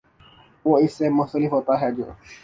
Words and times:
وہ 0.65 0.77
اس 0.77 0.93
سے 0.93 1.09
مختلف 1.09 1.51
ہوتا 1.51 1.79
ہے 1.81 1.91
جو 1.91 2.03